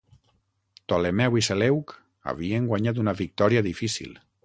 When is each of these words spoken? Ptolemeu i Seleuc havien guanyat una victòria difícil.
Ptolemeu 0.85 1.37
i 1.43 1.45
Seleuc 1.49 1.95
havien 2.33 2.73
guanyat 2.75 3.07
una 3.07 3.17
victòria 3.25 3.67
difícil. 3.73 4.23